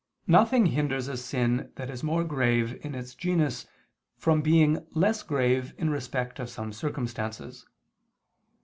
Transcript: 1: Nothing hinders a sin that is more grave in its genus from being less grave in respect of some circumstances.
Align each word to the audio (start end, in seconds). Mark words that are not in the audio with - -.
1: 0.25 0.31
Nothing 0.31 0.65
hinders 0.65 1.07
a 1.07 1.15
sin 1.15 1.71
that 1.75 1.91
is 1.91 2.01
more 2.01 2.23
grave 2.23 2.83
in 2.83 2.95
its 2.95 3.13
genus 3.13 3.67
from 4.17 4.41
being 4.41 4.83
less 4.95 5.21
grave 5.21 5.75
in 5.77 5.91
respect 5.91 6.39
of 6.39 6.49
some 6.49 6.73
circumstances. 6.73 7.67